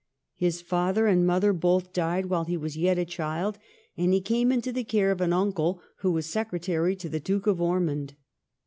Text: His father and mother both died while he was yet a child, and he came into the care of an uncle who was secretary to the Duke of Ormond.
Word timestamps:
His 0.33 0.63
father 0.63 1.05
and 1.05 1.27
mother 1.27 1.53
both 1.53 1.93
died 1.93 2.25
while 2.25 2.45
he 2.45 2.57
was 2.57 2.75
yet 2.75 2.97
a 2.97 3.05
child, 3.05 3.59
and 3.95 4.11
he 4.11 4.19
came 4.19 4.51
into 4.51 4.71
the 4.71 4.83
care 4.83 5.11
of 5.11 5.21
an 5.21 5.31
uncle 5.31 5.79
who 5.97 6.11
was 6.11 6.25
secretary 6.25 6.95
to 6.95 7.07
the 7.07 7.19
Duke 7.19 7.45
of 7.45 7.61
Ormond. 7.61 8.15